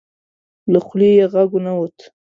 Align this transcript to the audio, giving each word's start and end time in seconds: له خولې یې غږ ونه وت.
له 0.71 0.79
خولې 0.85 1.09
یې 1.19 1.25
غږ 1.33 1.49
ونه 1.53 1.71
وت. 1.77 1.97